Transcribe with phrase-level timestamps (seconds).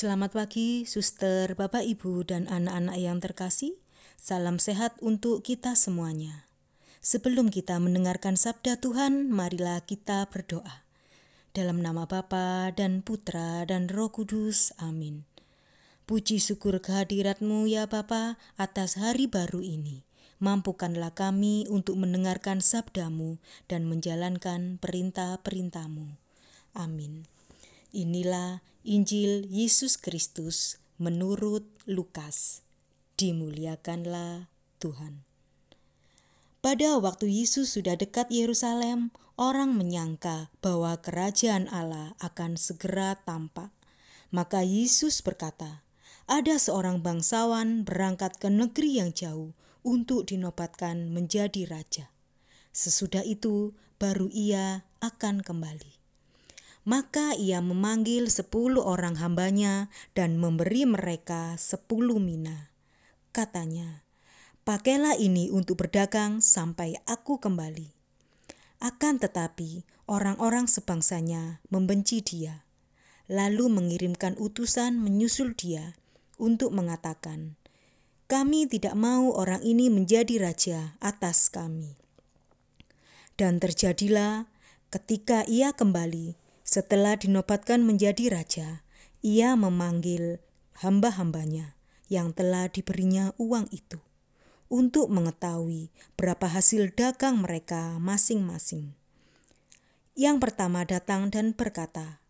[0.00, 3.76] Selamat pagi, suster, bapak, ibu, dan anak-anak yang terkasih.
[4.16, 6.48] Salam sehat untuk kita semuanya.
[7.04, 10.88] Sebelum kita mendengarkan sabda Tuhan, marilah kita berdoa.
[11.52, 14.72] Dalam nama Bapa dan Putra dan Roh Kudus.
[14.80, 15.28] Amin.
[16.08, 20.08] Puji syukur kehadiratmu ya Bapa atas hari baru ini.
[20.40, 23.36] Mampukanlah kami untuk mendengarkan sabdamu
[23.68, 26.16] dan menjalankan perintah-perintahmu.
[26.72, 27.28] Amin.
[27.92, 32.64] Inilah Injil Yesus Kristus menurut Lukas.
[33.20, 34.48] Dimuliakanlah
[34.80, 35.20] Tuhan.
[36.64, 43.68] Pada waktu Yesus sudah dekat Yerusalem, orang menyangka bahwa kerajaan Allah akan segera tampak.
[44.32, 45.84] Maka Yesus berkata,
[46.24, 49.52] "Ada seorang bangsawan berangkat ke negeri yang jauh
[49.84, 52.08] untuk dinobatkan menjadi raja.
[52.72, 55.99] Sesudah itu, baru ia akan kembali."
[56.88, 62.72] Maka ia memanggil sepuluh orang hambanya dan memberi mereka sepuluh mina.
[63.36, 64.00] Katanya,
[64.64, 67.92] pakailah ini untuk berdagang sampai aku kembali.
[68.80, 72.64] Akan tetapi, orang-orang sebangsanya membenci dia,
[73.28, 76.00] lalu mengirimkan utusan menyusul dia
[76.40, 77.60] untuk mengatakan,
[78.24, 81.92] "Kami tidak mau orang ini menjadi raja atas kami."
[83.36, 84.48] Dan terjadilah
[84.88, 86.39] ketika ia kembali
[86.70, 88.86] setelah dinobatkan menjadi raja,
[89.26, 90.38] ia memanggil
[90.78, 91.74] hamba-hambanya
[92.06, 93.98] yang telah diberinya uang itu
[94.70, 98.94] untuk mengetahui berapa hasil dagang mereka masing-masing.
[100.14, 102.22] Yang pertama datang dan berkata,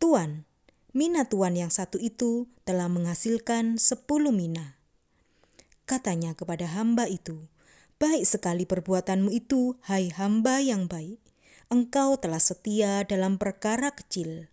[0.00, 0.48] Tuan,
[0.96, 4.80] mina tuan yang satu itu telah menghasilkan sepuluh mina.
[5.84, 7.44] Katanya kepada hamba itu,
[7.96, 11.25] Baik sekali perbuatanmu itu, hai hamba yang baik.
[11.66, 14.46] Engkau telah setia dalam perkara kecil.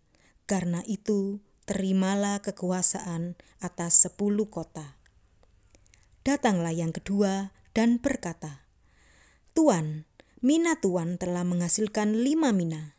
[0.49, 4.97] Karena itu, terimalah kekuasaan atas sepuluh kota.
[6.25, 8.65] Datanglah yang kedua dan berkata,
[9.53, 10.09] Tuan,
[10.41, 12.97] mina tuan telah menghasilkan lima mina.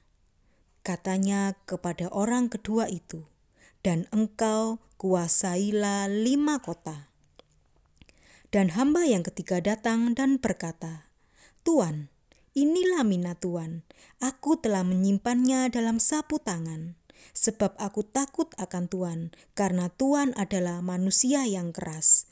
[0.86, 3.26] Katanya kepada orang kedua itu,
[3.82, 7.10] dan engkau kuasailah lima kota.
[8.54, 11.10] Dan hamba yang ketiga datang dan berkata,
[11.66, 12.13] Tuan,
[12.54, 13.82] inilah mina tuan,
[14.22, 16.94] aku telah menyimpannya dalam sapu tangan
[17.34, 19.20] sebab aku takut akan Tuhan,
[19.58, 22.30] karena Tuhan adalah manusia yang keras.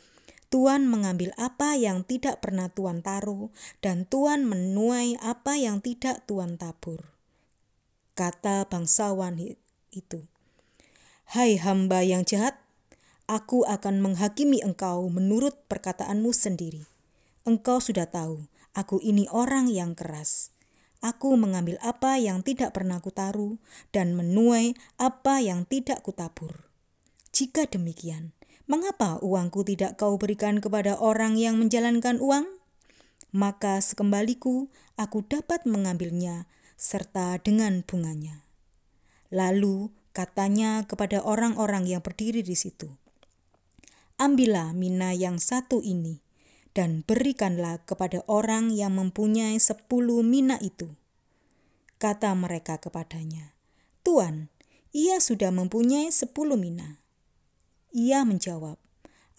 [0.52, 3.48] Tuhan mengambil apa yang tidak pernah Tuhan taruh,
[3.80, 7.08] dan Tuhan menuai apa yang tidak Tuhan tabur.
[8.12, 9.40] Kata bangsawan
[9.90, 10.20] itu,
[11.32, 12.60] Hai hamba yang jahat,
[13.24, 16.84] aku akan menghakimi engkau menurut perkataanmu sendiri.
[17.48, 20.52] Engkau sudah tahu, aku ini orang yang keras.
[21.02, 23.58] Aku mengambil apa yang tidak pernah kutaruh
[23.90, 26.70] dan menuai apa yang tidak kutabur.
[27.34, 28.30] Jika demikian,
[28.70, 32.46] mengapa uangku tidak kau berikan kepada orang yang menjalankan uang?
[33.34, 36.46] Maka sekembaliku aku dapat mengambilnya
[36.78, 38.46] serta dengan bunganya.
[39.34, 42.94] Lalu katanya kepada orang-orang yang berdiri di situ,
[44.22, 46.21] Ambillah mina yang satu ini
[46.72, 50.96] dan berikanlah kepada orang yang mempunyai sepuluh mina itu.
[52.00, 53.54] Kata mereka kepadanya,
[54.02, 54.48] Tuan,
[54.90, 56.98] ia sudah mempunyai sepuluh mina.
[57.92, 58.80] Ia menjawab,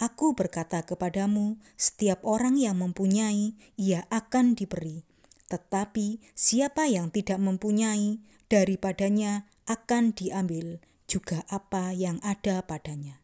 [0.04, 5.08] Aku berkata kepadamu, setiap orang yang mempunyai, ia akan diberi.
[5.48, 8.20] Tetapi siapa yang tidak mempunyai,
[8.52, 13.23] daripadanya akan diambil juga apa yang ada padanya.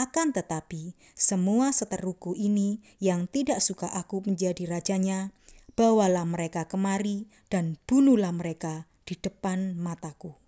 [0.00, 5.36] Akan tetapi, semua seteruku ini yang tidak suka aku menjadi rajanya,
[5.76, 10.40] bawalah mereka kemari dan bunuhlah mereka di depan mataku.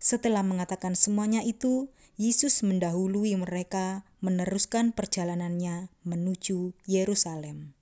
[0.00, 7.76] Setelah mengatakan semuanya itu, Yesus mendahului mereka meneruskan perjalanannya menuju Yerusalem.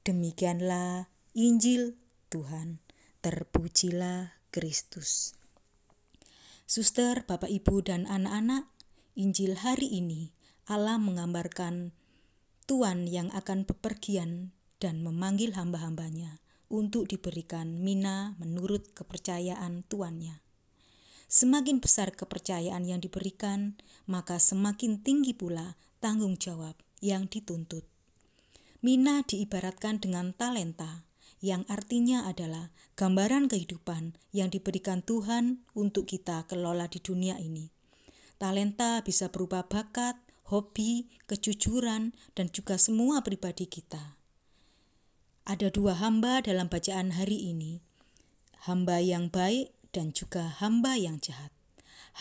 [0.00, 2.00] Demikianlah Injil
[2.32, 2.80] Tuhan.
[3.20, 5.36] Terpujilah Kristus.
[6.64, 8.70] Suster, Bapak, Ibu, dan anak-anak,
[9.18, 10.30] Injil hari ini
[10.70, 11.90] Allah menggambarkan
[12.70, 16.38] Tuhan yang akan bepergian dan memanggil hamba-hambanya
[16.70, 20.38] untuk diberikan mina menurut kepercayaan tuannya.
[21.26, 23.74] Semakin besar kepercayaan yang diberikan,
[24.06, 27.82] maka semakin tinggi pula tanggung jawab yang dituntut.
[28.86, 31.10] Mina diibaratkan dengan talenta,
[31.42, 37.77] yang artinya adalah gambaran kehidupan yang diberikan Tuhan untuk kita kelola di dunia ini.
[38.38, 40.14] Talenta bisa berupa bakat,
[40.46, 44.14] hobi, kejujuran, dan juga semua pribadi kita.
[45.42, 47.82] Ada dua hamba dalam bacaan hari ini,
[48.70, 51.50] hamba yang baik dan juga hamba yang jahat.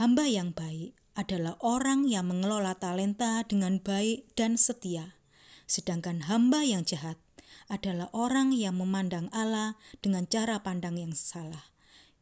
[0.02, 5.22] Hamba yang baik adalah orang yang mengelola talenta dengan baik dan setia,
[5.70, 7.22] sedangkan hamba yang jahat
[7.70, 11.77] adalah orang yang memandang Allah dengan cara pandang yang salah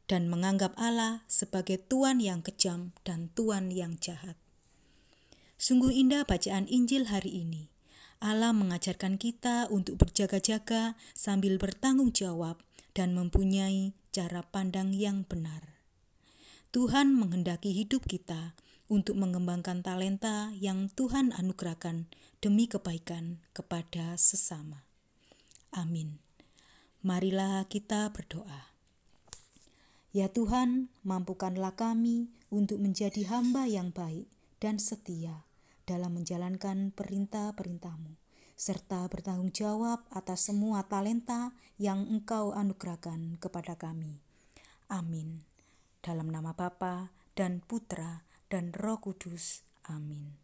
[0.05, 4.37] dan menganggap Allah sebagai Tuhan yang kejam dan Tuhan yang jahat.
[5.57, 7.73] Sungguh indah bacaan Injil hari ini.
[8.21, 12.61] Allah mengajarkan kita untuk berjaga-jaga sambil bertanggung jawab
[12.95, 15.81] dan mempunyai cara pandang yang benar.
[16.71, 18.55] Tuhan menghendaki hidup kita
[18.91, 22.07] untuk mengembangkan talenta yang Tuhan anugerahkan
[22.43, 24.85] demi kebaikan kepada sesama.
[25.73, 26.19] Amin.
[27.01, 28.74] Marilah kita berdoa.
[30.15, 34.31] Ya Tuhan, mampukanlah kami untuk menjadi hamba yang baik
[34.63, 35.43] dan setia
[35.83, 38.15] dalam menjalankan perintah-perintahmu,
[38.55, 44.23] serta bertanggung jawab atas semua talenta yang Engkau anugerahkan kepada kami.
[44.87, 45.43] Amin.
[45.99, 49.67] Dalam nama Bapa dan Putra dan Roh Kudus.
[49.83, 50.39] Amin.